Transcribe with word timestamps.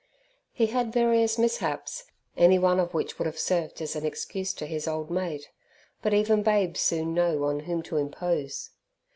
He 0.51 0.65
had 0.65 0.91
various 0.91 1.37
mishaps, 1.37 2.05
any 2.35 2.57
one 2.57 2.79
of 2.79 2.95
which 2.95 3.19
would 3.19 3.27
have 3.27 3.37
served 3.37 3.83
as 3.83 3.95
an 3.95 4.03
excuse 4.03 4.51
to 4.55 4.65
his 4.65 4.87
old 4.87 5.11
mate, 5.11 5.51
but 6.01 6.11
even 6.11 6.41
babes 6.41 6.79
soon 6.79 7.13
know 7.13 7.43
on 7.43 7.59
whom 7.59 7.83
to 7.83 7.97
impose. 7.97 8.71